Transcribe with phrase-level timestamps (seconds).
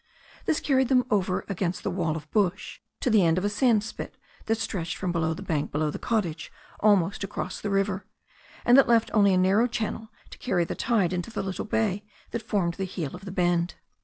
[0.45, 3.83] This carried them over against the wall of bush to the end of a sand
[3.83, 8.07] spit that stretched from the bank below the cottage almost across the river,
[8.65, 12.03] and that left only a narrow channel to carry the tide into a little bay
[12.31, 13.75] that formed the heel of the bend.